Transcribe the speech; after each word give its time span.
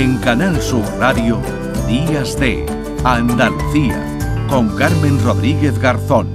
En 0.00 0.16
Canal 0.16 0.58
Sur 0.62 0.82
Radio, 0.98 1.42
Días 1.86 2.40
de 2.40 2.64
Andalucía, 3.04 4.02
con 4.48 4.74
Carmen 4.74 5.22
Rodríguez 5.22 5.78
Garzón. 5.78 6.26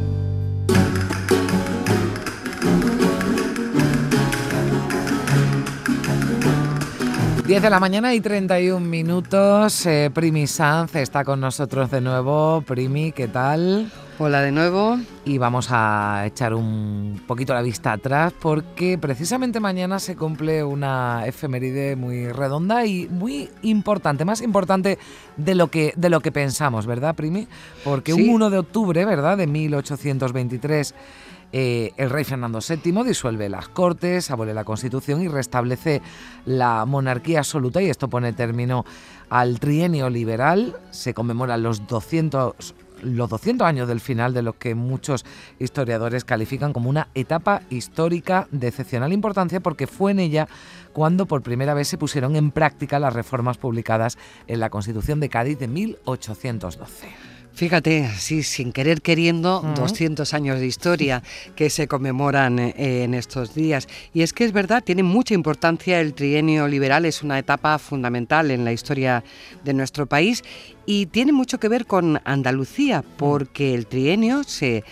10 7.48 7.62
de 7.64 7.70
la 7.72 7.80
mañana 7.80 8.14
y 8.14 8.22
31 8.22 8.86
minutos. 8.86 9.84
Eh, 9.88 10.12
Primi 10.14 10.46
Sanz 10.46 10.96
está 10.96 11.24
con 11.24 11.40
nosotros 11.40 11.90
de 11.90 12.02
nuevo. 12.02 12.62
Primi, 12.68 13.14
¿qué 13.14 13.28
tal? 13.28 13.92
Hola 14.18 14.42
de 14.42 14.54
nuevo. 14.54 14.98
Y 15.26 15.40
vamos 15.40 15.68
a 15.72 16.24
echar 16.26 16.54
un 16.54 17.22
poquito 17.28 17.54
la 17.54 17.62
vista 17.62 17.92
atrás 17.92 18.32
porque 18.40 18.98
precisamente 18.98 19.60
mañana 19.60 20.00
se 20.00 20.16
cumple 20.16 20.64
una 20.64 21.28
efeméride 21.28 21.98
muy 21.98 22.30
redonda 22.30 22.86
y 22.86 23.10
muy 23.10 23.50
importante, 23.64 24.24
más 24.24 24.42
importante 24.42 24.98
de 25.36 25.56
lo 25.56 25.70
que, 25.70 25.92
de 25.98 26.10
lo 26.10 26.22
que 26.22 26.32
pensamos, 26.32 26.86
¿verdad, 26.86 27.14
Primi? 27.14 27.46
Porque 27.84 28.14
un 28.14 28.30
1 28.30 28.50
de 28.52 28.58
octubre, 28.58 29.04
¿verdad?, 29.04 29.38
de 29.38 29.48
1823 29.48 30.96
eh, 31.52 31.92
el 31.98 32.10
rey 32.10 32.24
Fernando 32.24 32.60
VII 32.60 33.04
disuelve 33.04 33.50
las 33.50 33.68
Cortes, 33.68 34.32
abole 34.32 34.54
la 34.54 34.64
Constitución 34.64 35.22
y 35.24 35.28
restablece 35.28 36.02
la 36.46 36.86
monarquía 36.86 37.40
absoluta 37.40 37.82
y 37.82 37.90
esto 37.90 38.10
pone 38.10 38.32
término 38.32 38.86
al 39.30 39.60
trienio 39.60 40.10
liberal. 40.10 40.78
Se 40.92 41.14
conmemoran 41.14 41.64
los 41.64 41.86
200 41.86 42.76
los 43.02 43.30
200 43.30 43.66
años 43.66 43.88
del 43.88 44.00
final 44.00 44.34
de 44.34 44.42
lo 44.42 44.58
que 44.58 44.76
muchos 44.76 45.26
historiadores 45.60 46.26
califican 46.26 46.74
como 46.74 46.90
una 46.90 47.10
etapa 47.16 47.62
histórica 47.70 48.48
de 48.52 48.68
excepcional 48.68 49.14
importancia 49.14 49.60
porque 49.60 49.88
fue 49.88 50.12
en 50.12 50.20
ella 50.20 50.48
cuando 50.94 51.26
por 51.26 51.42
primera 51.42 51.74
vez 51.74 51.88
se 51.88 51.98
pusieron 51.98 52.36
en 52.36 52.52
práctica 52.52 53.00
las 53.00 53.14
reformas 53.14 53.58
publicadas 53.58 54.18
en 54.48 54.60
la 54.60 54.70
Constitución 54.70 55.20
de 55.20 55.30
Cádiz 55.30 55.60
de 55.60 55.68
1812. 55.68 57.35
Fíjate, 57.56 58.04
así 58.04 58.44
sin 58.44 58.74
querer 58.74 59.02
queriendo, 59.02 59.62
200 59.78 60.34
años 60.34 60.60
de 60.60 60.68
historia 60.68 61.24
que 61.56 61.70
se 61.70 61.88
conmemoran 61.88 62.60
eh, 62.60 62.74
en 63.04 63.14
estos 63.14 63.56
días. 63.56 63.88
Y 64.14 64.24
es 64.24 64.34
que 64.34 64.44
es 64.44 64.52
verdad, 64.52 64.84
tiene 64.84 65.04
mucha 65.04 65.34
importancia 65.34 66.02
el 66.02 66.14
trienio 66.14 66.68
liberal, 66.68 67.06
es 67.06 67.24
una 67.24 67.40
etapa 67.40 67.80
fundamental 67.80 68.52
en 68.52 68.66
la 68.66 68.74
historia 68.74 69.24
de 69.64 69.74
nuestro 69.74 70.06
país 70.06 70.44
y 70.86 71.06
tiene 71.06 71.32
mucho 71.32 71.58
que 71.58 71.70
ver 71.70 71.86
con 71.86 72.20
Andalucía, 72.26 73.06
porque 73.16 73.74
el 73.74 73.88
trienio 73.88 74.44
se 74.44 74.84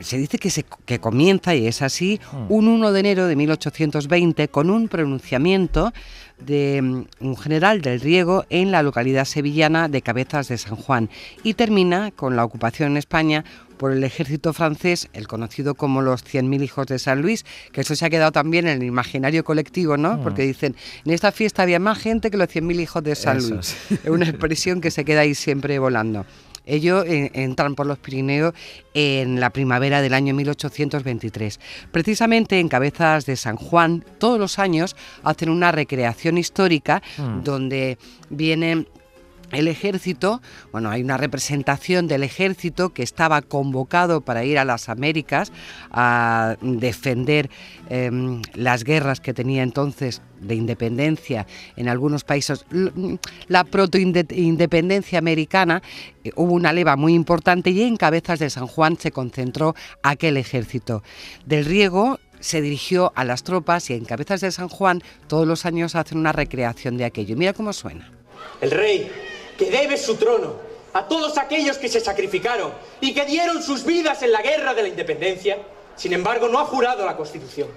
se 0.00 0.18
dice 0.18 0.38
que, 0.38 0.50
se, 0.50 0.64
que 0.84 0.98
comienza, 0.98 1.54
y 1.54 1.66
es 1.66 1.82
así, 1.82 2.20
mm. 2.32 2.52
un 2.52 2.68
1 2.68 2.92
de 2.92 3.00
enero 3.00 3.26
de 3.26 3.36
1820 3.36 4.48
con 4.48 4.70
un 4.70 4.88
pronunciamiento 4.88 5.92
de 6.38 6.82
mm, 6.82 7.04
un 7.20 7.36
general 7.36 7.80
del 7.80 8.00
Riego 8.00 8.44
en 8.50 8.70
la 8.70 8.82
localidad 8.82 9.24
sevillana 9.24 9.88
de 9.88 10.02
Cabezas 10.02 10.48
de 10.48 10.58
San 10.58 10.76
Juan 10.76 11.10
y 11.42 11.54
termina 11.54 12.10
con 12.10 12.36
la 12.36 12.44
ocupación 12.44 12.92
en 12.92 12.96
España 12.98 13.44
por 13.76 13.92
el 13.92 14.04
ejército 14.04 14.52
francés, 14.52 15.08
el 15.12 15.28
conocido 15.28 15.74
como 15.74 16.00
los 16.00 16.24
100.000 16.24 16.62
hijos 16.62 16.86
de 16.86 16.98
San 16.98 17.20
Luis, 17.20 17.44
que 17.72 17.82
eso 17.82 17.94
se 17.94 18.06
ha 18.06 18.10
quedado 18.10 18.32
también 18.32 18.66
en 18.66 18.80
el 18.80 18.88
imaginario 18.88 19.44
colectivo, 19.44 19.96
¿no? 19.98 20.16
Mm. 20.16 20.22
Porque 20.22 20.42
dicen, 20.42 20.74
en 21.04 21.12
esta 21.12 21.30
fiesta 21.32 21.62
había 21.62 21.78
más 21.78 21.98
gente 21.98 22.30
que 22.30 22.38
los 22.38 22.48
100.000 22.48 22.80
hijos 22.80 23.04
de 23.04 23.14
San 23.14 23.38
Luis. 23.38 23.76
Es 23.90 24.08
una 24.08 24.26
expresión 24.28 24.80
que 24.80 24.90
se 24.90 25.04
queda 25.04 25.20
ahí 25.20 25.34
siempre 25.34 25.78
volando. 25.78 26.24
Ellos 26.66 27.06
eh, 27.06 27.30
entran 27.34 27.74
por 27.74 27.86
los 27.86 27.98
Pirineos 27.98 28.52
en 28.92 29.40
la 29.40 29.50
primavera 29.50 30.02
del 30.02 30.14
año 30.14 30.34
1823. 30.34 31.60
Precisamente 31.92 32.58
en 32.58 32.68
Cabezas 32.68 33.24
de 33.24 33.36
San 33.36 33.56
Juan, 33.56 34.04
todos 34.18 34.38
los 34.38 34.58
años 34.58 34.96
hacen 35.22 35.48
una 35.48 35.72
recreación 35.72 36.38
histórica 36.38 37.02
mm. 37.16 37.42
donde 37.42 37.98
vienen 38.28 38.88
el 39.52 39.68
ejército, 39.68 40.42
bueno, 40.72 40.90
hay 40.90 41.02
una 41.02 41.16
representación 41.16 42.08
del 42.08 42.22
ejército 42.22 42.92
que 42.92 43.02
estaba 43.02 43.42
convocado 43.42 44.20
para 44.20 44.44
ir 44.44 44.58
a 44.58 44.64
las 44.64 44.88
Américas 44.88 45.52
a 45.90 46.56
defender 46.60 47.50
em, 47.88 48.42
las 48.54 48.84
guerras 48.84 49.20
que 49.20 49.34
tenía 49.34 49.62
entonces 49.62 50.22
de 50.40 50.54
independencia 50.54 51.46
en 51.76 51.88
algunos 51.88 52.24
países, 52.24 52.66
la 53.48 53.64
proto-independencia 53.64 55.18
americana, 55.18 55.82
eh, 56.24 56.32
hubo 56.36 56.52
una 56.52 56.72
leva 56.72 56.96
muy 56.96 57.14
importante 57.14 57.70
y 57.70 57.82
en 57.82 57.96
Cabezas 57.96 58.38
de 58.38 58.50
San 58.50 58.66
Juan 58.66 58.98
se 58.98 59.12
concentró 59.12 59.74
aquel 60.02 60.36
ejército. 60.36 61.02
Del 61.46 61.64
Riego 61.64 62.18
se 62.40 62.60
dirigió 62.60 63.12
a 63.14 63.24
las 63.24 63.42
tropas 63.42 63.90
y 63.90 63.94
en 63.94 64.04
Cabezas 64.04 64.40
de 64.40 64.52
San 64.52 64.68
Juan 64.68 65.02
todos 65.26 65.46
los 65.46 65.64
años 65.66 65.94
hacen 65.94 66.18
una 66.18 66.32
recreación 66.32 66.96
de 66.96 67.04
aquello. 67.04 67.36
Mira 67.36 67.52
cómo 67.52 67.72
suena. 67.72 68.12
El 68.60 68.70
rey 68.70 69.10
que 69.56 69.70
debe 69.70 69.96
su 69.96 70.16
trono 70.16 70.54
a 70.92 71.06
todos 71.06 71.36
aquellos 71.36 71.76
que 71.78 71.88
se 71.88 72.00
sacrificaron 72.00 72.72
y 73.00 73.12
que 73.12 73.24
dieron 73.26 73.62
sus 73.62 73.84
vidas 73.84 74.22
en 74.22 74.32
la 74.32 74.40
guerra 74.40 74.72
de 74.72 74.82
la 74.82 74.88
independencia, 74.88 75.58
sin 75.94 76.12
embargo 76.12 76.48
no 76.48 76.58
ha 76.58 76.64
jurado 76.64 77.04
la 77.04 77.16
Constitución. 77.16 77.68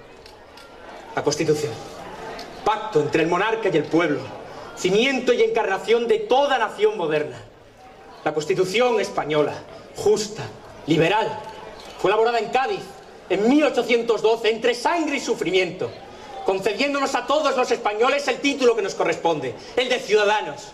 La 1.15 1.23
Constitución, 1.23 1.73
pacto 2.63 3.01
entre 3.01 3.23
el 3.23 3.29
monarca 3.29 3.69
y 3.69 3.75
el 3.75 3.83
pueblo, 3.83 4.21
cimiento 4.77 5.33
y 5.33 5.41
encarnación 5.41 6.07
de 6.07 6.19
toda 6.19 6.57
nación 6.57 6.97
moderna. 6.97 7.41
La 8.23 8.33
Constitución 8.33 8.99
española, 9.01 9.53
justa, 9.97 10.43
liberal, 10.87 11.39
fue 11.99 12.09
elaborada 12.09 12.39
en 12.39 12.49
Cádiz 12.49 12.83
en 13.29 13.47
1812 13.47 14.49
entre 14.49 14.73
sangre 14.73 15.17
y 15.17 15.19
sufrimiento, 15.19 15.91
concediéndonos 16.45 17.13
a 17.15 17.27
todos 17.27 17.55
los 17.55 17.69
españoles 17.69 18.27
el 18.27 18.37
título 18.37 18.75
que 18.75 18.81
nos 18.81 18.95
corresponde, 18.95 19.53
el 19.75 19.89
de 19.89 19.99
ciudadanos. 19.99 20.69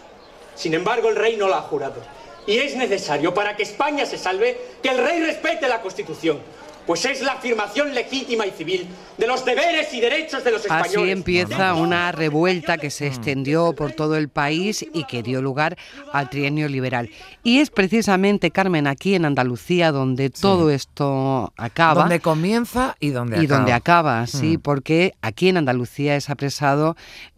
Sin 0.55 0.73
embargo, 0.73 1.09
el 1.09 1.15
rey 1.15 1.37
no 1.37 1.47
la 1.47 1.57
ha 1.57 1.61
jurado. 1.61 2.01
Y 2.47 2.57
es 2.57 2.75
necesario, 2.75 3.33
para 3.33 3.55
que 3.55 3.63
España 3.63 4.05
se 4.05 4.17
salve, 4.17 4.57
que 4.81 4.89
el 4.89 4.97
rey 4.99 5.19
respete 5.19 5.67
la 5.67 5.81
Constitución, 5.81 6.39
pues 6.85 7.05
es 7.05 7.21
la 7.21 7.33
afirmación 7.33 7.93
legítima 7.93 8.45
y 8.45 8.51
civil 8.51 8.87
de 9.17 9.27
los 9.27 9.43
deberes 9.43 9.91
y 9.93 10.01
derechos 10.01 10.43
de 10.43 10.51
los 10.51 10.61
españoles. 10.61 10.95
Así 10.95 11.09
empieza 11.09 11.73
una 11.73 12.11
revuelta 12.11 12.77
que 12.77 12.91
se 12.91 13.07
extendió 13.07 13.73
por 13.73 13.93
todo 13.93 14.15
el 14.17 14.29
país 14.29 14.85
y 14.93 15.05
que 15.05 15.23
dio 15.23 15.41
lugar 15.41 15.77
al 16.11 16.29
trienio 16.29 16.67
liberal. 16.67 17.09
Y 17.43 17.59
es 17.59 17.71
precisamente, 17.71 18.51
Carmen, 18.51 18.87
aquí 18.87 19.15
en 19.15 19.25
Andalucía 19.25 19.91
donde 19.91 20.29
todo 20.29 20.69
esto 20.69 21.53
acaba. 21.57 22.01
Donde 22.01 22.19
comienza 22.19 22.95
y 22.99 23.09
donde 23.09 23.37
acaba. 23.37 23.43
Y 23.43 23.47
donde 23.47 23.73
acaba, 23.73 24.27
sí, 24.27 24.57
mm. 24.57 24.61
porque 24.61 25.13
aquí 25.21 25.49
en 25.49 25.57
Andalucía 25.57 26.15
es 26.15 26.29
apresado 26.29 26.95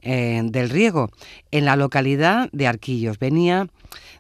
eh, 0.10 0.42
del 0.42 0.70
Riego, 0.70 1.10
en 1.52 1.66
la 1.66 1.76
localidad 1.76 2.48
de 2.54 2.66
Arquillos. 2.66 3.20
Venía 3.20 3.68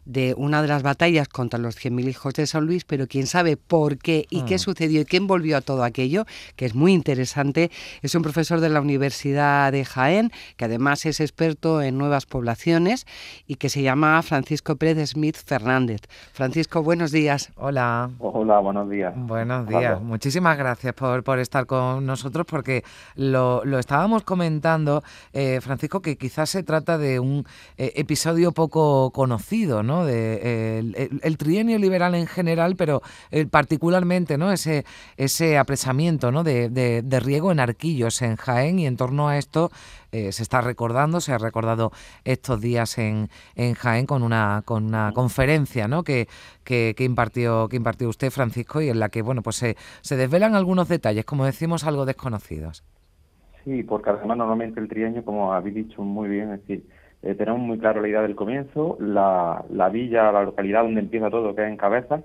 de 0.07 0.33
una 0.37 0.61
de 0.61 0.69
las 0.69 0.83
batallas 0.83 1.27
contra 1.27 1.59
los 1.59 1.75
100.000 1.77 2.09
hijos 2.09 2.33
de 2.33 2.47
San 2.47 2.65
Luis, 2.65 2.85
pero 2.85 3.07
quién 3.07 3.27
sabe 3.27 3.57
por 3.57 3.97
qué 3.97 4.25
y 4.29 4.43
qué 4.43 4.55
mm. 4.55 4.59
sucedió 4.59 5.01
y 5.01 5.05
qué 5.05 5.17
envolvió 5.17 5.57
a 5.57 5.61
todo 5.61 5.83
aquello, 5.83 6.25
que 6.55 6.65
es 6.65 6.75
muy 6.75 6.93
interesante. 6.93 7.71
Es 8.01 8.15
un 8.15 8.21
profesor 8.21 8.61
de 8.61 8.69
la 8.69 8.79
Universidad 8.79 9.71
de 9.71 9.83
Jaén, 9.83 10.31
que 10.55 10.65
además 10.65 11.05
es 11.05 11.19
experto 11.19 11.81
en 11.81 11.97
nuevas 11.97 12.25
poblaciones 12.25 13.05
y 13.47 13.55
que 13.55 13.67
se 13.67 13.81
llama 13.81 14.21
Francisco 14.23 14.77
Pérez 14.77 15.09
Smith 15.09 15.35
Fernández. 15.35 16.01
Francisco, 16.31 16.81
buenos 16.81 17.11
días. 17.11 17.51
Hola. 17.55 18.09
Hola, 18.19 18.59
buenos 18.59 18.89
días. 18.89 19.13
Buenos 19.15 19.67
días. 19.67 20.01
Muchísimas 20.01 20.57
gracias 20.57 20.93
por, 20.93 21.23
por, 21.23 21.39
estar 21.39 21.65
con 21.65 22.05
nosotros 22.05 22.45
porque 22.47 22.83
lo, 23.15 23.63
lo 23.65 23.77
estábamos 23.77 24.23
comentando, 24.23 25.03
eh, 25.33 25.59
Francisco, 25.59 25.76
que 25.77 26.17
quizás 26.17 26.49
se 26.49 26.63
trata 26.63 26.97
de 26.97 27.19
un 27.19 27.45
eh, 27.77 27.93
episodio 27.95 28.51
poco 28.51 29.11
conocido, 29.11 29.83
¿no? 29.83 30.05
De, 30.05 30.79
el, 30.79 31.37
trienio 31.37 31.77
liberal 31.77 32.15
en 32.15 32.27
general, 32.27 32.75
pero 32.75 33.01
eh, 33.31 33.45
particularmente 33.45 34.37
¿no? 34.37 34.51
ese, 34.51 34.83
apresamiento 35.57 36.31
¿no? 36.31 36.43
de, 36.43 36.69
de, 36.69 37.19
riego 37.19 37.51
en 37.51 37.59
Arquillos, 37.59 38.21
en 38.21 38.35
Jaén, 38.35 38.79
y 38.79 38.87
en 38.87 38.97
torno 38.97 39.29
a 39.29 39.37
esto 39.37 39.71
eh, 40.11 40.31
se 40.31 40.43
está 40.43 40.61
recordando, 40.61 41.21
se 41.21 41.33
ha 41.33 41.37
recordado 41.37 41.91
estos 42.23 42.59
días 42.59 42.97
en, 42.97 43.29
Jaén 43.55 44.05
con 44.05 44.23
una, 44.23 44.63
con 44.65 44.85
una 44.85 45.11
conferencia 45.13 45.87
¿no? 45.87 46.03
que, 46.03 46.27
impartió, 46.97 47.69
que 47.69 47.77
impartió 47.77 48.09
usted, 48.09 48.31
Francisco, 48.31 48.81
y 48.81 48.89
en 48.89 48.99
la 48.99 49.09
que 49.09 49.21
bueno, 49.21 49.41
pues 49.43 49.57
se 49.57 50.15
desvelan 50.15 50.55
algunos 50.55 50.87
detalles, 50.87 51.25
como 51.25 51.45
decimos, 51.45 51.83
algo 51.83 52.05
desconocidos. 52.05 52.83
Sí, 53.67 53.83
porque 53.83 54.11
además 54.11 54.37
normalmente 54.37 54.79
el 54.79 54.87
trienio, 54.87 55.25
como 55.25 55.51
habéis 55.51 55.75
dicho 55.75 56.01
muy 56.01 56.29
bien, 56.29 56.53
es 56.53 56.61
decir, 56.61 56.85
eh, 57.21 57.35
tenemos 57.35 57.59
muy 57.59 57.77
claro 57.77 58.01
la 58.01 58.07
idea 58.07 58.21
del 58.21 58.33
comienzo, 58.33 58.95
la, 59.01 59.65
la 59.69 59.89
villa, 59.89 60.31
la 60.31 60.43
localidad 60.43 60.83
donde 60.83 61.01
empieza 61.01 61.29
todo, 61.29 61.53
que 61.53 61.63
es 61.63 61.67
en 61.67 61.75
cabeza, 61.75 62.21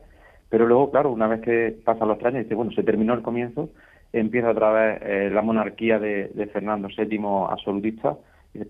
pero 0.49 0.67
luego, 0.69 0.93
claro, 0.93 1.11
una 1.11 1.27
vez 1.27 1.41
que 1.41 1.77
pasan 1.85 2.07
los 2.07 2.19
tres 2.19 2.29
años, 2.33 2.45
dice, 2.45 2.55
bueno, 2.55 2.71
se 2.71 2.85
terminó 2.85 3.13
el 3.13 3.23
comienzo, 3.23 3.71
empieza 4.13 4.51
otra 4.51 4.71
vez 4.71 5.03
eh, 5.03 5.31
la 5.35 5.43
monarquía 5.43 5.99
de, 5.99 6.49
Fernando 6.53 6.87
VII 6.97 7.19
absolutista, 7.51 8.17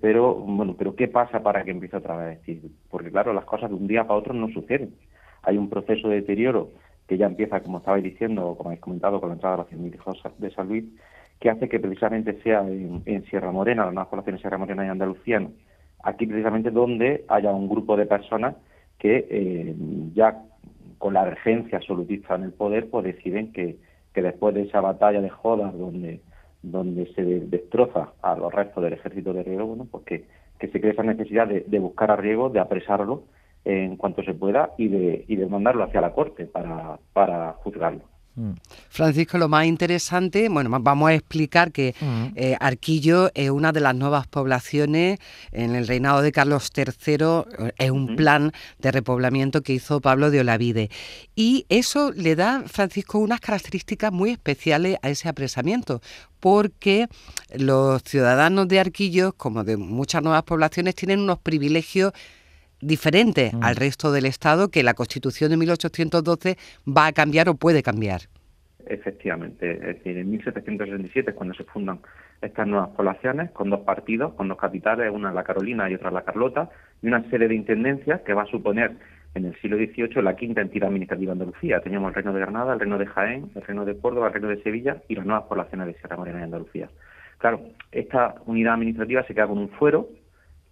pero, 0.01 0.35
bueno, 0.37 0.75
pero 0.79 0.97
¿qué 0.97 1.09
pasa 1.09 1.43
para 1.43 1.65
que 1.65 1.73
empiece 1.73 1.99
otra 1.99 2.17
vez? 2.17 2.39
Porque, 2.89 3.11
claro, 3.11 3.35
las 3.35 3.45
cosas 3.45 3.69
de 3.69 3.77
un 3.77 3.87
día 3.87 4.05
para 4.05 4.19
otro 4.19 4.33
no 4.33 4.49
suceden. 4.49 4.95
Hay 5.43 5.59
un 5.59 5.69
proceso 5.69 6.09
de 6.09 6.23
deterioro 6.23 6.71
que 7.07 7.19
ya 7.19 7.27
empieza, 7.27 7.61
como 7.61 7.79
estabais 7.79 8.03
diciendo, 8.03 8.55
como 8.57 8.71
habéis 8.71 8.81
comentado, 8.81 9.21
con 9.21 9.29
la 9.29 9.35
entrada 9.35 9.67
de 9.69 9.77
100.000 9.77 9.95
hijos 9.95 10.23
de 10.39 10.51
San 10.53 10.69
Luis, 10.69 10.85
que 11.43 11.51
hace 11.51 11.69
que 11.69 11.81
precisamente 11.81 12.41
sea 12.45 12.61
en, 12.61 13.25
Sierra 13.25 13.51
Morena, 13.51 13.85
las 13.85 13.93
nuevas 13.93 14.09
poblaciones 14.09 14.39
de 14.39 14.43
Sierra 14.43 14.59
Morena 14.59 14.87
y 14.87 14.89
Andalucía, 14.89 15.45
aquí 16.05 16.25
precisamente 16.25 16.71
donde 16.71 17.25
haya 17.27 17.51
un 17.51 17.69
grupo 17.69 17.97
de 17.97 18.07
personas 18.07 18.55
que 18.97 19.27
eh, 19.29 19.75
ya 20.15 20.41
con 20.99 21.15
la 21.15 21.25
regencia 21.25 21.79
absolutista 21.79 22.37
en 22.37 22.45
el 22.45 22.53
poder, 22.53 22.89
pues 22.89 23.05
deciden 23.05 23.53
que, 23.53 23.77
que 24.15 24.23
después 24.23 24.55
de 24.55 24.63
esa 24.63 24.81
batalla 24.81 25.21
de 25.21 25.31
Jodas, 25.31 25.77
donde, 25.77 26.21
donde 26.63 27.13
se 27.13 27.25
destroza 27.25 28.13
a 28.23 28.37
los 28.37 28.55
restos 28.55 28.85
del 28.85 28.93
ejército 28.93 29.33
de 29.33 29.43
Riego, 29.43 29.67
bueno, 29.67 29.89
pues 29.91 30.05
que, 30.05 30.25
se 30.61 30.81
cree 30.81 30.93
esa 30.93 31.03
necesidad 31.03 31.49
de, 31.49 31.65
de 31.67 31.79
buscar 31.81 32.13
a 32.13 32.17
Riego, 32.17 32.51
de 32.51 32.61
apresarlo 32.61 33.25
en 33.65 33.97
cuanto 33.97 34.23
se 34.23 34.33
pueda 34.33 34.75
y 34.79 34.87
de, 34.87 35.25
y 35.27 35.35
de 35.35 35.47
mandarlo 35.47 35.83
hacia 35.83 36.01
la 36.01 36.13
corte 36.13 36.47
para, 36.47 37.01
para 37.13 37.55
juzgarlo. 37.55 38.12
Mm. 38.35 38.53
Francisco, 38.89 39.37
lo 39.37 39.49
más 39.49 39.67
interesante, 39.67 40.49
bueno, 40.49 40.71
vamos 40.81 41.11
a 41.11 41.15
explicar 41.15 41.71
que 41.71 41.95
mm. 42.01 42.27
eh, 42.35 42.57
Arquillo 42.61 43.31
es 43.35 43.51
una 43.51 43.73
de 43.73 43.81
las 43.81 43.95
nuevas 43.95 44.27
poblaciones 44.27 45.19
en 45.51 45.75
el 45.75 45.87
reinado 45.87 46.23
de 46.23 46.33
Carlos 46.33 46.71
III, 46.75 47.73
es 47.77 47.91
un 47.91 48.17
plan 48.17 48.53
de 48.79 48.91
repoblamiento 48.91 49.63
que 49.63 49.75
hizo 49.75 50.01
Pablo 50.01 50.31
de 50.31 50.41
Olavide. 50.41 50.91
Y 51.37 51.67
eso 51.69 52.13
le 52.13 52.35
da, 52.35 52.65
Francisco, 52.67 53.19
unas 53.19 53.41
características 53.41 54.13
muy 54.13 54.31
especiales 54.31 54.97
a 55.03 55.11
ese 55.11 55.29
apresamiento, 55.29 56.01
porque 56.41 57.09
los 57.55 58.03
ciudadanos 58.03 58.67
de 58.67 58.81
Arquillo, 58.81 59.33
como 59.35 59.63
de 59.63 59.77
muchas 59.77 60.23
nuevas 60.23 60.43
poblaciones, 60.43 60.95
tienen 60.95 61.21
unos 61.21 61.39
privilegios 61.39 62.13
diferente 62.83 63.53
mm. 63.53 63.63
al 63.63 63.77
resto 63.77 64.13
del 64.13 64.27
Estado 64.27 64.69
que 64.69 64.83
la 64.83 64.95
Constitución 64.95 65.51
de 65.51 65.57
1812 65.57 66.57
va 66.87 67.07
a 67.07 67.13
cambiar 67.13 67.49
o 67.49 67.55
puede 67.55 67.83
cambiar. 67.83 68.23
Efectivamente, 68.87 69.73
es 69.73 69.81
decir, 69.81 70.19
en 70.19 70.31
1767 70.31 71.31
es 71.31 71.37
cuando 71.37 71.55
se 71.55 71.65
fundan 71.65 72.01
estas 72.43 72.67
nuevas 72.67 72.91
poblaciones 72.91 73.51
con 73.53 73.71
dos 73.71 73.81
partidos, 73.81 74.35
con 74.35 74.49
dos 74.49 74.59
capitales, 74.59 75.11
una 75.13 75.33
la 75.33 75.45
Carolina 75.45 75.89
y 75.89 75.95
otra 75.95 76.11
la 76.11 76.23
Carlota, 76.23 76.69
y 77.01 77.07
una 77.07 77.23
serie 77.31 77.49
de 77.49 77.55
intendencias 77.55 78.21
que 78.23 78.35
va 78.35 78.43
a 78.43 78.47
suponer 78.47 78.97
en 79.35 79.47
el 79.47 79.55
siglo 79.61 79.77
XVIII 79.77 80.23
la 80.23 80.37
quinta 80.37 80.61
entidad 80.61 80.89
administrativa 80.89 81.35
de 81.35 81.41
Andalucía. 81.41 81.81
Teníamos 81.81 82.09
el 82.09 82.15
Reino 82.17 82.33
de 82.33 82.41
Granada, 82.41 82.75
el 82.75 82.81
Reino 82.81 82.99
de 82.99 83.07
Jaén, 83.07 83.51
el 83.55 83.63
Reino 83.63 83.85
de 83.85 83.97
Córdoba, 83.97 84.27
el 84.27 84.33
Reino 84.35 84.49
de 84.49 84.63
Sevilla 84.63 85.03
y 85.09 85.15
las 85.15 85.25
nuevas 85.25 85.45
poblaciones 85.45 85.87
de 85.87 85.95
Sierra 85.95 86.17
Morena 86.17 86.41
y 86.41 86.43
Andalucía. 86.43 86.91
Claro, 87.39 87.61
esta 87.91 88.35
unidad 88.47 88.75
administrativa 88.75 89.23
se 89.25 89.35
queda 89.35 89.47
con 89.47 89.59
un 89.59 89.71
fuero 89.71 90.09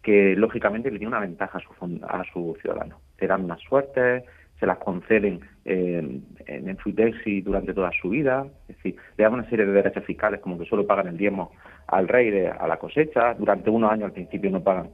que 0.02 0.34
lógicamente 0.36 0.90
le 0.90 0.98
tiene 0.98 1.08
una 1.08 1.20
ventaja 1.20 1.58
a 1.58 1.60
su, 1.60 2.00
a 2.06 2.24
su 2.32 2.56
ciudadano. 2.60 3.00
Te 3.16 3.26
dan 3.26 3.46
más 3.46 3.60
suerte, 3.60 4.24
se 4.60 4.66
las 4.66 4.78
conceden 4.78 5.40
eh, 5.64 6.20
en 6.46 6.68
Enfutexi 6.68 7.40
durante 7.40 7.72
toda 7.72 7.90
su 8.00 8.10
vida, 8.10 8.46
es 8.68 8.76
decir, 8.76 8.96
le 9.16 9.24
dan 9.24 9.32
una 9.32 9.48
serie 9.48 9.64
de 9.64 9.72
derechos 9.72 10.04
fiscales 10.04 10.40
como 10.40 10.58
que 10.58 10.66
solo 10.66 10.86
pagan 10.86 11.08
el 11.08 11.16
diezmo 11.16 11.52
al 11.86 12.06
rey 12.06 12.30
de, 12.30 12.48
a 12.48 12.68
la 12.68 12.78
cosecha, 12.78 13.34
durante 13.34 13.70
unos 13.70 13.90
años 13.90 14.04
al 14.04 14.12
principio 14.12 14.50
no 14.50 14.62
pagan 14.62 14.90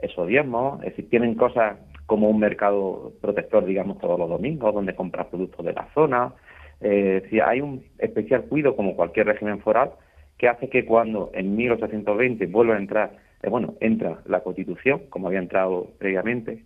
esos 0.00 0.26
diezmos, 0.26 0.80
es 0.82 0.90
decir, 0.90 1.10
tienen 1.10 1.34
cosas 1.34 1.76
como 2.06 2.30
un 2.30 2.40
mercado 2.40 3.12
protector, 3.20 3.64
digamos, 3.66 3.98
todos 3.98 4.18
los 4.18 4.28
domingos, 4.28 4.74
donde 4.74 4.94
compras 4.94 5.26
productos 5.26 5.64
de 5.64 5.74
la 5.74 5.86
zona, 5.92 6.32
eh, 6.80 7.16
es 7.18 7.22
decir, 7.24 7.42
hay 7.42 7.60
un 7.60 7.84
especial 7.98 8.44
cuidado 8.44 8.74
como 8.74 8.96
cualquier 8.96 9.26
régimen 9.26 9.60
foral 9.60 9.92
que 10.38 10.48
hace 10.48 10.70
que 10.70 10.86
cuando 10.86 11.30
en 11.34 11.54
1820 11.54 12.46
vuelva 12.46 12.74
a 12.74 12.78
entrar 12.78 13.10
eh, 13.42 13.48
bueno, 13.48 13.74
entra 13.80 14.20
la 14.26 14.40
Constitución, 14.40 15.02
como 15.08 15.28
había 15.28 15.38
entrado 15.38 15.88
previamente, 15.98 16.64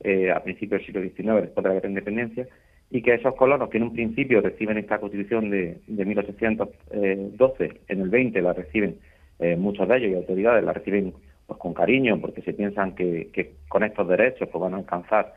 eh, 0.00 0.30
a 0.30 0.42
principios 0.42 0.80
del 0.80 0.86
siglo 0.86 1.02
XIX, 1.02 1.42
después 1.42 1.62
de 1.62 1.68
la 1.68 1.74
Guerra 1.74 1.88
de 1.88 1.88
Independencia, 1.88 2.48
y 2.90 3.02
que 3.02 3.14
esos 3.14 3.34
colonos 3.34 3.68
que 3.68 3.78
en 3.78 3.84
un 3.84 3.92
principio 3.92 4.40
reciben 4.40 4.78
esta 4.78 4.98
Constitución 4.98 5.50
de, 5.50 5.78
de 5.86 6.04
1812, 6.04 7.80
en 7.88 8.00
el 8.00 8.08
20 8.08 8.42
la 8.42 8.52
reciben 8.52 8.98
eh, 9.38 9.56
muchos 9.56 9.88
de 9.88 9.96
ellos 9.96 10.10
y 10.10 10.14
autoridades 10.14 10.64
la 10.64 10.72
reciben 10.72 11.12
pues 11.46 11.58
con 11.58 11.74
cariño 11.74 12.20
porque 12.20 12.42
se 12.42 12.52
piensan 12.54 12.94
que, 12.94 13.54
con 13.68 13.84
estos 13.84 14.08
derechos 14.08 14.48
pues 14.48 14.60
van 14.60 14.74
a 14.74 14.78
alcanzar 14.78 15.34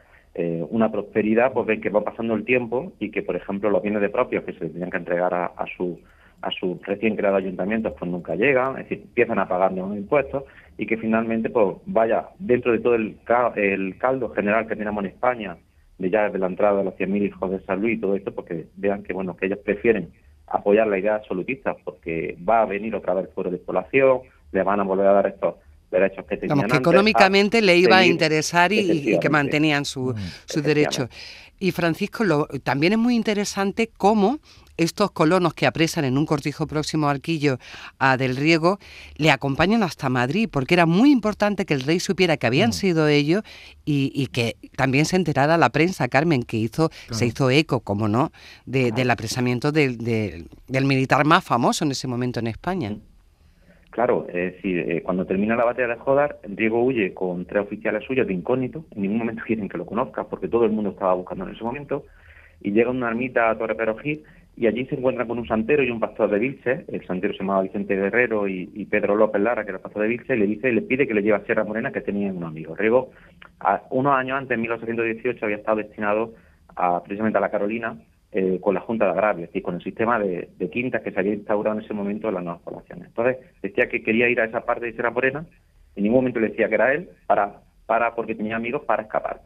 una 0.69 0.89
prosperidad, 0.89 1.51
pues 1.51 1.65
ven 1.65 1.81
que 1.81 1.89
va 1.89 2.01
pasando 2.01 2.33
el 2.33 2.45
tiempo 2.45 2.93
y 2.97 3.11
que, 3.11 3.23
por 3.23 3.35
ejemplo, 3.35 3.69
los 3.69 3.81
bienes 3.81 4.01
de 4.01 4.09
propios 4.09 4.45
que 4.45 4.53
se 4.53 4.69
tenían 4.69 4.89
que 4.89 4.97
entregar 4.97 5.33
a 5.33 5.65
su 5.75 5.99
a 6.41 6.51
sus 6.51 6.81
recién 6.85 7.15
creados 7.15 7.39
ayuntamientos 7.39 7.93
pues 7.97 8.09
nunca 8.09 8.35
llegan, 8.35 8.77
es 8.77 8.89
decir, 8.89 9.01
empiezan 9.03 9.39
a 9.39 9.47
pagar 9.47 9.71
nuevos 9.71 9.97
impuestos 9.97 10.43
y 10.77 10.85
que 10.85 10.97
finalmente 10.97 11.49
pues 11.49 11.77
vaya 11.85 12.29
dentro 12.39 12.71
de 12.71 12.79
todo 12.79 12.95
el, 12.95 13.17
el 13.55 13.97
caldo 13.97 14.29
general 14.29 14.67
que 14.67 14.75
tenemos 14.75 15.03
en 15.03 15.11
España, 15.11 15.57
de 15.97 16.09
ya 16.09 16.25
desde 16.25 16.39
la 16.39 16.47
entrada 16.47 16.77
de 16.77 16.85
los 16.85 16.93
100.000 16.95 17.27
hijos 17.27 17.51
de 17.51 17.59
San 17.61 17.81
Luis 17.81 17.97
y 17.97 18.01
todo 18.01 18.15
esto, 18.15 18.33
porque 18.33 18.67
vean 18.77 19.03
que 19.03 19.13
bueno 19.13 19.35
que 19.35 19.47
ellos 19.47 19.59
prefieren 19.59 20.09
apoyar 20.47 20.87
la 20.87 20.97
idea 20.97 21.15
absolutista 21.15 21.75
porque 21.83 22.37
va 22.47 22.61
a 22.61 22.65
venir 22.65 22.95
otra 22.95 23.13
vez 23.13 23.27
por 23.29 23.49
de 23.51 23.57
población, 23.57 24.21
le 24.51 24.63
van 24.63 24.79
a 24.79 24.83
volver 24.83 25.07
a 25.07 25.13
dar 25.13 25.27
estos 25.27 25.55
derechos 25.91 26.25
que 26.25 26.37
tenían 26.37 26.67
que 26.67 26.77
económicamente 26.77 27.61
le 27.61 27.77
iba 27.77 27.97
a 27.97 28.05
interesar 28.05 28.71
y, 28.71 29.19
que 29.19 29.29
mantenían 29.29 29.85
su, 29.85 30.13
su 30.45 30.61
derecho. 30.61 31.09
Y 31.59 31.71
Francisco, 31.71 32.23
lo, 32.23 32.47
también 32.63 32.93
es 32.93 32.99
muy 32.99 33.15
interesante 33.15 33.89
cómo 33.97 34.39
estos 34.79 35.11
colonos 35.11 35.53
que 35.53 35.67
apresan 35.67 36.05
en 36.05 36.17
un 36.17 36.25
cortijo 36.25 36.65
próximo 36.67 37.07
a 37.07 37.11
Arquillo 37.11 37.57
a 37.99 38.17
Del 38.17 38.35
Riego 38.35 38.79
le 39.17 39.31
acompañan 39.31 39.83
hasta 39.83 40.09
Madrid, 40.09 40.49
porque 40.51 40.73
era 40.73 40.85
muy 40.85 41.11
importante 41.11 41.65
que 41.65 41.73
el 41.73 41.81
rey 41.81 41.99
supiera 41.99 42.37
que 42.37 42.47
habían 42.47 42.69
mm. 42.69 42.73
sido 42.73 43.07
ellos 43.07 43.43
y, 43.85 44.27
que 44.27 44.55
también 44.75 45.05
se 45.05 45.15
enterara 45.15 45.57
la 45.57 45.69
prensa, 45.69 46.07
Carmen, 46.07 46.43
que 46.43 46.57
hizo, 46.57 46.89
se 47.09 47.25
hizo 47.25 47.49
eco, 47.49 47.79
como 47.79 48.07
no, 48.07 48.31
del 48.65 49.09
apresamiento 49.09 49.71
del, 49.71 49.97
del 49.97 50.85
militar 50.85 51.25
más 51.25 51.43
famoso 51.43 51.85
en 51.85 51.91
ese 51.91 52.07
momento 52.07 52.39
en 52.39 52.47
España. 52.47 52.91
Mm. 52.91 53.09
Claro, 53.91 54.27
es 54.29 54.53
decir, 54.53 54.79
eh, 54.79 55.01
cuando 55.01 55.25
termina 55.25 55.55
la 55.55 55.65
batalla 55.65 55.87
de 55.87 55.95
Jodar, 55.95 56.39
Diego 56.47 56.83
huye 56.83 57.13
con 57.13 57.45
tres 57.45 57.63
oficiales 57.63 58.03
suyos 58.05 58.27
de 58.27 58.33
incógnito, 58.33 58.85
en 58.95 59.01
ningún 59.01 59.17
momento 59.17 59.43
quieren 59.47 59.67
que 59.67 59.77
lo 59.77 59.85
conozca, 59.85 60.25
porque 60.25 60.47
todo 60.47 60.65
el 60.65 60.71
mundo 60.71 60.91
estaba 60.91 61.13
buscando 61.15 61.45
en 61.45 61.55
ese 61.55 61.63
momento, 61.63 62.05
y 62.61 62.71
llega 62.71 62.89
a 62.89 62.91
una 62.91 63.09
ermita 63.09 63.49
a 63.49 63.57
Torre 63.57 63.75
Perojil, 63.75 64.23
y 64.59 64.67
allí 64.67 64.85
se 64.87 64.95
encuentra 64.95 65.25
con 65.25 65.39
un 65.39 65.47
santero 65.47 65.83
y 65.83 65.89
un 65.89 66.01
pastor 66.01 66.29
de 66.29 66.37
Vilche, 66.37 66.83
el 66.89 67.07
santero 67.07 67.31
se 67.31 67.39
llamaba 67.39 67.61
Vicente 67.61 67.95
Guerrero 67.95 68.45
y, 68.45 68.85
Pedro 68.91 69.15
López 69.15 69.41
Lara, 69.41 69.63
que 69.63 69.69
era 69.69 69.77
el 69.77 69.81
pastor 69.81 70.01
de 70.01 70.09
Vilche, 70.09 70.35
y 70.35 70.39
le 70.39 70.47
dice, 70.47 70.69
y 70.69 70.73
le 70.73 70.81
pide 70.81 71.07
que 71.07 71.13
le 71.13 71.21
lleve 71.21 71.37
a 71.37 71.45
Sierra 71.45 71.63
Morena, 71.63 71.93
que 71.93 72.01
tenía 72.01 72.29
un 72.29 72.43
amigo. 72.43 72.75
Riego, 72.75 73.11
unos 73.91 74.13
años 74.13 74.37
antes, 74.37 74.55
en 74.55 74.61
1818, 74.63 75.45
había 75.45 75.55
estado 75.55 75.77
destinado 75.77 76.33
a, 76.75 77.01
precisamente 77.01 77.37
a 77.37 77.41
la 77.41 77.51
Carolina, 77.51 78.03
eh, 78.33 78.59
con 78.59 78.73
la 78.73 78.81
Junta 78.81 79.05
de 79.05 79.11
Agravio, 79.11 79.45
es 79.45 79.49
decir, 79.49 79.63
con 79.63 79.75
el 79.75 79.81
sistema 79.81 80.19
de, 80.19 80.49
quintas 80.73 81.03
que 81.03 81.11
se 81.11 81.19
había 81.21 81.35
instaurado 81.35 81.77
en 81.77 81.85
ese 81.85 81.93
momento 81.93 82.27
en 82.27 82.33
las 82.33 82.43
nuevas 82.43 82.61
poblaciones. 82.61 83.07
Entonces, 83.07 83.37
decía 83.61 83.87
que 83.87 84.03
quería 84.03 84.27
ir 84.27 84.41
a 84.41 84.45
esa 84.45 84.65
parte 84.65 84.87
de 84.87 84.91
Sierra 84.91 85.11
Morena, 85.11 85.45
en 85.95 86.03
ningún 86.03 86.17
momento 86.17 86.41
le 86.41 86.49
decía 86.49 86.67
que 86.67 86.75
era 86.75 86.93
él, 86.93 87.07
para, 87.27 87.61
para 87.85 88.13
porque 88.13 88.35
tenía 88.35 88.57
amigos 88.57 88.83
para 88.83 89.03
escapar. 89.03 89.39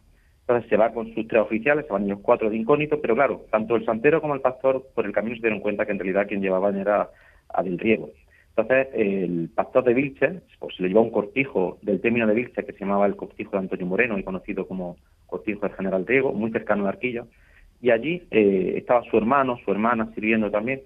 Entonces 0.48 0.70
se 0.70 0.78
va 0.78 0.92
con 0.92 1.14
sus 1.14 1.28
tres 1.28 1.42
oficiales, 1.42 1.86
se 1.86 1.94
van 1.94 2.04
ellos 2.04 2.20
cuatro 2.22 2.50
de 2.50 2.58
incógnito, 2.58 3.00
pero 3.00 3.16
claro, 3.16 3.46
tanto 3.50 3.78
el 3.78 3.86
santero 3.86 4.20
como 4.20 4.36
el 4.36 4.42
pastor 4.42 4.86
por 4.94 5.06
el 5.06 5.14
camino 5.14 5.36
se 5.36 5.42
dieron 5.42 5.62
cuenta 5.62 5.86
que 5.86 5.94
en 5.94 6.00
realidad 6.00 6.28
quien 6.28 6.42
llevaban 6.42 6.78
era 6.78 7.10
a 7.50 7.64
Del 7.64 7.80
Riego. 7.80 8.10
Entonces 8.50 8.88
el 8.94 9.50
pastor 9.56 9.86
de 9.86 9.94
Vilches, 9.94 10.44
pues 10.60 10.80
le 10.80 10.90
llevó 10.90 11.02
un 11.02 11.12
cortijo 11.12 11.80
del 11.82 12.02
término 12.02 12.28
de 12.28 12.36
Vilches 12.36 12.66
que 12.66 12.74
se 12.74 12.80
llamaba 12.80 13.06
el 13.06 13.16
cortijo 13.16 13.52
de 13.52 13.60
Antonio 13.60 13.86
Moreno 13.86 14.20
y 14.20 14.24
conocido 14.24 14.68
como 14.68 14.98
cortijo 15.28 15.62
del 15.62 15.76
general 15.76 16.06
Riego, 16.06 16.34
muy 16.34 16.52
cercano 16.52 16.84
de 16.84 16.90
Arquillo, 16.90 17.28
y 17.82 17.92
allí 17.92 18.24
eh, 18.32 18.74
estaba 18.78 19.04
su 19.10 19.18
hermano, 19.18 19.58
su 19.64 19.72
hermana 19.72 20.12
sirviendo 20.14 20.52
también, 20.52 20.82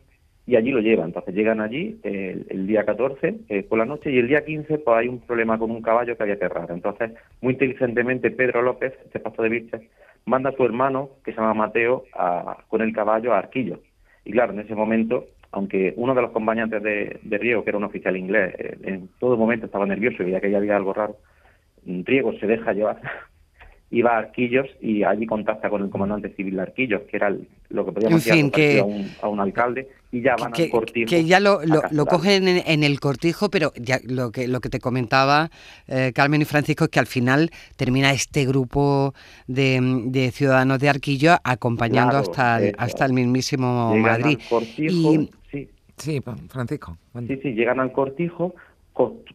y 0.48 0.56
allí 0.56 0.72
lo 0.72 0.80
llevan. 0.80 1.08
Entonces 1.08 1.36
llegan 1.36 1.60
allí 1.60 2.00
el, 2.04 2.66
día 2.66 2.86
14 2.86 3.36
eh, 3.50 3.64
por 3.64 3.78
la 3.78 3.86
noche 3.86 4.10
y 4.10 4.18
el 4.18 4.28
día 4.28 4.46
15 4.46 4.80
pues 4.80 4.98
hay 4.98 5.10
un 5.10 5.20
problema 5.20 5.60
con 5.60 5.70
un 5.70 5.82
caballo 5.82 6.16
que 6.16 6.24
había 6.24 6.40
que 6.40 6.46
errar. 6.46 6.72
Entonces, 6.72 7.12
muy 7.42 7.54
inteligentemente 7.54 8.32
Pedro 8.32 8.62
López, 8.62 8.94
este 9.06 9.20
pastor 9.20 9.44
de 9.44 9.50
Virches, 9.50 9.82
manda 10.26 10.50
a 10.50 10.54
su 10.54 10.64
hermano, 10.64 11.10
que 11.24 11.32
se 11.34 11.38
llama 11.38 11.54
Mateo, 11.54 12.06
con 12.70 12.82
el 12.82 12.94
caballo 12.94 13.34
a 13.34 13.40
Arquillo. 13.40 13.82
Y 14.24 14.32
claro, 14.32 14.54
en 14.54 14.62
ese 14.62 14.74
momento, 14.74 15.28
aunque 15.52 15.94
uno 15.98 16.16
de 16.16 16.22
los 16.22 16.32
acompañantes 16.32 16.82
de, 16.82 17.38
Riego, 17.38 17.64
que 17.64 17.70
era 17.70 17.78
un 17.78 17.84
oficial 17.84 18.16
inglés, 18.16 18.56
eh, 18.58 18.78
en 18.84 19.10
todo 19.20 19.38
momento 19.38 19.66
estaba 19.66 19.86
nervioso 19.86 20.24
y 20.24 20.28
veía 20.28 20.42
que 20.42 20.52
ya 20.52 20.58
había 20.58 20.78
algo 20.78 20.94
raro, 20.94 21.18
Riego 21.86 22.34
se 22.40 22.48
deja 22.48 22.74
llevar 22.74 23.00
iba 23.90 24.16
a 24.16 24.18
Arquillos 24.18 24.68
y 24.82 25.04
allí 25.04 25.26
contacta 25.26 25.70
con 25.70 25.82
el 25.82 25.90
comandante 25.90 26.30
civil 26.36 26.58
de 26.58 26.62
Arquillos, 26.62 27.02
que 27.04 27.16
era 27.16 27.34
lo 27.70 27.86
que 27.86 27.92
podíamos 27.94 28.24
decir 28.24 28.52
a, 29.22 29.28
un, 29.30 29.40
alcalde, 29.40 29.88
y 30.12 30.22
ya 30.22 30.36
van 30.36 30.54
al 30.54 30.70
cortijo. 30.70 31.10
Que 31.10 31.24
ya 31.24 31.40
lo, 31.40 31.62
lo, 31.64 32.06
cogen 32.06 32.48
en, 32.48 32.84
el 32.84 33.00
cortijo, 33.00 33.50
pero 33.50 33.72
ya 33.76 34.00
lo 34.04 34.32
que 34.32 34.48
lo 34.48 34.60
que 34.60 34.70
te 34.70 34.80
comentaba 34.80 35.50
eh, 35.88 36.12
Carmen 36.14 36.42
y 36.42 36.46
Francisco 36.46 36.86
es 36.86 36.90
que 36.90 37.00
al 37.00 37.08
final 37.08 37.50
termina 37.78 38.12
este 38.12 38.46
grupo 38.46 39.14
de, 39.48 40.32
ciudadanos 40.34 40.80
de 40.80 40.90
Arquillo 40.90 41.38
acompañando 41.44 42.18
hasta, 42.18 42.62
el, 42.62 42.76
hasta 42.78 43.06
el 43.06 43.14
mismísimo 43.14 43.96
Madrid. 43.96 44.38
y, 44.78 45.30
sí. 45.50 45.70
sí, 45.96 46.22
Francisco. 46.50 46.98
Sí, 47.26 47.40
sí, 47.42 47.54
llegan 47.54 47.80
al 47.80 47.94
cortijo, 47.94 48.54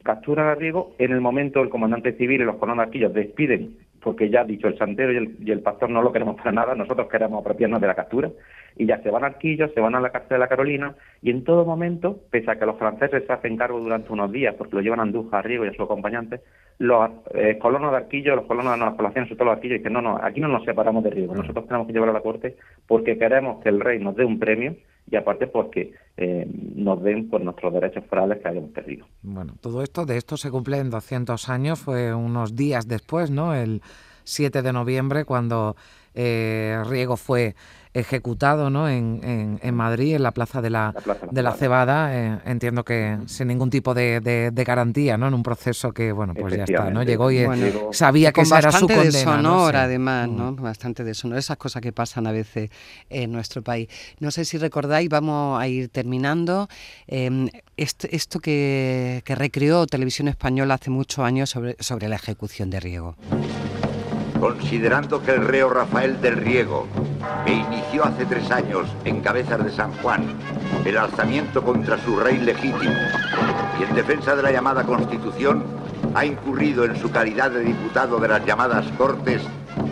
capturan 0.02 0.48
a 0.48 0.54
Riego, 0.54 0.94
en 0.98 1.12
el 1.12 1.22
momento 1.22 1.62
el 1.62 1.70
comandante 1.70 2.12
civil 2.18 2.42
y 2.42 2.44
los 2.44 2.56
colonos 2.56 2.84
de 2.84 2.88
Arquillos 2.88 3.14
despiden 3.14 3.76
porque 4.02 4.28
ya 4.28 4.40
ha 4.40 4.44
dicho 4.44 4.66
el 4.66 4.76
santero 4.76 5.12
y 5.12 5.50
el, 5.50 5.60
pastor 5.60 5.88
no 5.90 6.02
lo 6.02 6.12
queremos 6.12 6.36
para 6.36 6.52
nada, 6.52 6.74
nosotros 6.74 7.08
queremos 7.08 7.40
apropiarnos 7.40 7.80
de 7.80 7.86
la 7.86 7.94
captura, 7.94 8.30
y 8.76 8.86
ya 8.86 9.00
se 9.02 9.10
van 9.10 9.22
a 9.22 9.28
Arquillo, 9.28 9.68
se 9.68 9.80
van 9.80 9.94
a 9.94 10.00
la 10.00 10.10
cárcel 10.10 10.36
de 10.36 10.38
la 10.38 10.48
Carolina, 10.48 10.94
y 11.22 11.30
en 11.30 11.44
todo 11.44 11.64
momento, 11.64 12.18
pese 12.30 12.50
a 12.50 12.58
que 12.58 12.66
los 12.66 12.78
franceses 12.78 13.24
se 13.26 13.32
hacen 13.32 13.56
cargo 13.56 13.78
durante 13.78 14.12
unos 14.12 14.32
días, 14.32 14.54
porque 14.56 14.76
lo 14.76 14.82
llevan 14.82 15.00
a 15.00 15.02
Andújar, 15.02 15.40
a 15.40 15.42
Riego 15.42 15.64
y 15.64 15.68
a 15.68 15.72
sus 15.72 15.82
acompañantes, 15.82 16.40
los 16.78 17.10
eh, 17.34 17.58
colonos 17.58 17.92
de 17.92 17.98
Arquillo, 17.98 18.34
los 18.34 18.46
colonos 18.46 18.72
de 18.72 18.84
las 18.84 18.94
poblaciones, 18.94 19.28
sobre 19.28 19.38
todo 19.38 19.46
los 19.46 19.56
Arquillos, 19.56 19.78
dicen, 19.78 19.92
no, 19.92 20.02
no, 20.02 20.18
aquí 20.20 20.40
no 20.40 20.48
nos 20.48 20.64
separamos 20.64 21.04
de 21.04 21.10
Riego, 21.10 21.34
nosotros 21.34 21.66
tenemos 21.66 21.86
que 21.86 21.92
llevar 21.92 22.08
a 22.08 22.14
la 22.14 22.20
corte 22.20 22.56
porque 22.88 23.18
queremos 23.18 23.62
que 23.62 23.68
el 23.68 23.80
rey 23.80 24.00
nos 24.00 24.16
dé 24.16 24.24
un 24.24 24.38
premio 24.38 24.74
y 25.12 25.16
aparte 25.16 25.46
porque 25.46 25.92
eh, 26.16 26.48
nos 26.74 27.02
den 27.02 27.28
por 27.28 27.42
nuestros 27.42 27.70
derechos 27.74 28.02
forales 28.06 28.38
que 28.38 28.48
hayamos 28.48 28.70
perdido. 28.70 29.06
Bueno, 29.20 29.54
todo 29.60 29.82
esto, 29.82 30.06
de 30.06 30.16
esto 30.16 30.38
se 30.38 30.50
cumple 30.50 30.78
en 30.78 30.88
200 30.88 31.50
años, 31.50 31.80
fue 31.80 32.14
unos 32.14 32.56
días 32.56 32.88
después, 32.88 33.30
¿no? 33.30 33.54
El 33.54 33.82
7 34.24 34.62
de 34.62 34.72
noviembre, 34.72 35.26
cuando 35.26 35.76
eh, 36.14 36.82
Riego 36.88 37.18
fue 37.18 37.54
ejecutado 37.94 38.70
¿no? 38.70 38.88
en, 38.88 39.58
en, 39.62 39.74
Madrid, 39.74 40.14
en 40.14 40.22
la 40.22 40.30
Plaza 40.30 40.62
de 40.62 40.70
la, 40.70 40.94
de 41.30 41.42
la 41.42 41.52
Cebada, 41.52 42.14
eh, 42.14 42.38
entiendo 42.46 42.84
que 42.84 43.18
sin 43.26 43.48
ningún 43.48 43.70
tipo 43.70 43.94
de, 43.94 44.20
de, 44.20 44.64
garantía, 44.64 45.18
¿no? 45.18 45.28
En 45.28 45.34
un 45.34 45.42
proceso 45.42 45.92
que, 45.92 46.12
bueno, 46.12 46.34
pues 46.34 46.56
ya 46.56 46.64
está, 46.64 46.90
¿no? 46.90 47.02
Llegó 47.02 47.30
y 47.30 47.46
sabía 47.92 48.32
que 48.32 48.42
esa 48.42 48.58
era 48.58 48.72
su 48.72 48.86
condena. 48.86 49.02
Deshonor, 49.04 49.76
además, 49.76 50.28
¿no? 50.28 50.52
Mm. 50.52 50.62
Bastante 50.62 51.04
deshonor. 51.04 51.38
Esas 51.38 51.56
cosas 51.56 51.82
que 51.82 51.92
pasan 51.92 52.26
a 52.26 52.32
veces 52.32 52.70
en 53.10 53.32
nuestro 53.32 53.62
país. 53.62 53.88
No 54.20 54.30
sé 54.30 54.44
si 54.44 54.56
recordáis, 54.58 55.08
vamos 55.08 55.60
a 55.60 55.68
ir 55.68 55.88
terminando. 55.88 56.68
Em, 57.06 57.48
esto, 57.76 58.06
esto 58.10 58.40
que, 58.40 59.22
que 59.24 59.34
recreó 59.34 59.86
Televisión 59.86 60.28
Española 60.28 60.74
hace 60.74 60.90
muchos 60.90 61.24
años 61.24 61.50
sobre, 61.50 61.76
sobre 61.80 62.08
la 62.08 62.16
ejecución 62.16 62.70
de 62.70 62.80
Riego 62.80 63.16
considerando 64.42 65.22
que 65.22 65.30
el 65.30 65.46
reo 65.46 65.70
Rafael 65.70 66.20
del 66.20 66.36
Riego, 66.36 66.88
que 67.46 67.52
inició 67.52 68.04
hace 68.04 68.26
tres 68.26 68.50
años 68.50 68.88
en 69.04 69.20
Cabezas 69.20 69.64
de 69.64 69.70
San 69.70 69.92
Juan 69.98 70.34
el 70.84 70.98
alzamiento 70.98 71.62
contra 71.62 71.96
su 72.04 72.16
rey 72.16 72.38
legítimo 72.38 72.90
y 73.78 73.84
en 73.84 73.94
defensa 73.94 74.34
de 74.34 74.42
la 74.42 74.50
llamada 74.50 74.82
Constitución, 74.82 75.62
ha 76.16 76.26
incurrido 76.26 76.84
en 76.84 77.00
su 77.00 77.08
calidad 77.12 77.52
de 77.52 77.60
diputado 77.60 78.18
de 78.18 78.26
las 78.26 78.44
llamadas 78.44 78.84
Cortes 78.98 79.42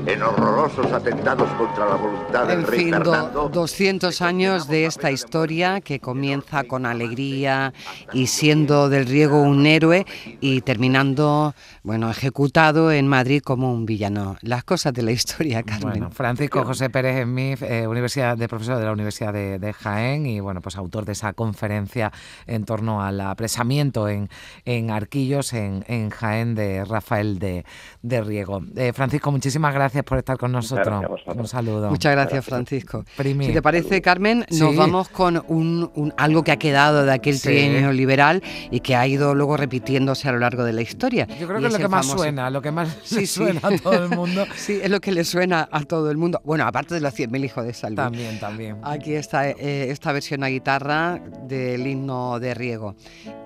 en 0.06 0.22
horrorosos 0.22 0.92
atentados 0.92 1.48
contra 1.52 1.86
la 1.86 1.94
voluntad 1.94 2.46
del 2.46 2.66
rey 2.66 2.80
fin, 2.80 2.90
Fernando. 2.90 3.48
200 3.48 4.20
años 4.22 4.68
de 4.68 4.86
esta 4.86 5.10
historia 5.10 5.80
que 5.80 6.00
comienza 6.00 6.64
con 6.64 6.86
alegría 6.86 7.72
y 8.12 8.26
siendo 8.26 8.88
del 8.88 9.06
Riego 9.06 9.40
un 9.40 9.66
héroe 9.66 10.06
y 10.40 10.60
terminando, 10.62 11.54
bueno, 11.82 12.10
ejecutado 12.10 12.92
en 12.92 13.08
Madrid 13.08 13.40
como 13.42 13.72
un 13.72 13.86
villano. 13.86 14.36
Las 14.42 14.64
cosas 14.64 14.92
de 14.92 15.02
la 15.02 15.12
historia, 15.12 15.62
Carmen. 15.62 15.90
Bueno, 15.90 16.10
Francisco 16.10 16.64
José 16.64 16.90
Pérez 16.90 17.24
Smith, 17.24 17.62
eh, 17.62 17.86
universidad 17.86 18.36
de 18.36 18.48
profesor 18.48 18.78
de 18.78 18.84
la 18.84 18.92
Universidad 18.92 19.32
de, 19.32 19.72
Jaén 19.72 20.26
y 20.26 20.40
bueno, 20.40 20.60
pues 20.60 20.76
autor 20.76 21.04
de 21.04 21.12
esa 21.12 21.32
conferencia 21.32 22.12
en 22.46 22.64
torno 22.64 23.02
al 23.02 23.20
apresamiento 23.20 24.08
en, 24.08 24.28
en 24.64 24.90
Arquillos, 24.90 25.52
en, 25.52 25.84
en 25.86 26.10
Jaén 26.10 26.54
de 26.54 26.84
Rafael 26.84 27.38
de, 27.38 27.64
de 28.02 28.20
Riego. 28.20 28.62
Eh, 28.76 28.92
Francisco, 28.92 29.30
muchísimas 29.30 29.72
gracias 29.72 30.04
por 30.04 30.18
estar 30.18 30.36
con 30.36 30.52
nosotros. 30.52 31.04
Un 31.26 31.46
saludo. 31.46 31.90
Muchas 31.90 32.12
gracias, 32.12 32.44
Francisco. 32.44 33.04
Si 33.16 33.52
te 33.52 33.62
parece, 33.62 34.02
Carmen, 34.02 34.44
nos 34.50 34.76
vamos 34.76 35.08
con 35.08 35.42
un, 35.48 36.12
algo 36.16 36.44
que 36.44 36.52
ha 36.52 36.58
quedado 36.58 37.04
de 37.04 37.12
aquel 37.12 37.40
trienio 37.40 37.92
liberal 37.92 38.42
y 38.70 38.80
que 38.80 38.96
ha 38.96 39.06
ido 39.06 39.34
luego 39.34 39.56
repitiéndose 39.56 40.28
a 40.28 40.32
lo 40.32 40.38
largo 40.38 40.64
de 40.64 40.72
la 40.72 40.82
historia. 40.82 41.26
Yo 41.38 41.46
creo 41.46 41.60
que 41.60 41.69
es 41.70 41.80
lo 41.80 41.80
que 41.80 41.88
más 41.88 42.06
suena, 42.06 42.50
lo 42.50 42.62
que 42.62 42.70
más 42.70 42.96
sí, 43.04 43.26
suena 43.26 43.60
a 43.62 43.76
todo 43.78 44.04
el 44.04 44.10
mundo. 44.10 44.44
sí, 44.56 44.80
es 44.82 44.90
lo 44.90 45.00
que 45.00 45.12
le 45.12 45.24
suena 45.24 45.68
a 45.70 45.80
todo 45.82 46.10
el 46.10 46.16
mundo. 46.16 46.40
Bueno, 46.44 46.66
aparte 46.66 46.94
de 46.94 47.00
los 47.00 47.14
100.000 47.14 47.44
hijos 47.44 47.64
de 47.64 47.74
salud. 47.74 47.96
También, 47.96 48.38
también. 48.38 48.78
Aquí 48.82 49.14
está 49.14 49.48
eh, 49.48 49.90
esta 49.90 50.12
versión 50.12 50.44
a 50.44 50.48
guitarra 50.48 51.20
del 51.46 51.86
himno 51.86 52.38
de 52.38 52.54
Riego. 52.54 52.96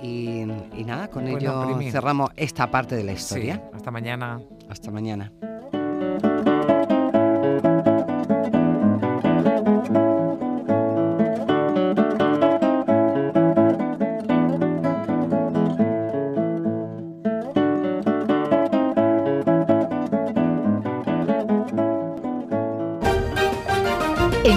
Y, 0.03 0.45
nada, 0.85 1.09
con 1.09 1.27
ello 1.27 1.79
cerramos 1.91 2.31
esta 2.37 2.71
parte 2.71 2.97
de 2.97 3.05
la 3.05 3.13
historia. 3.13 3.63
hasta 3.75 3.91
mañana. 3.91 4.41
Hasta 4.69 4.91
mañana. 4.91 5.33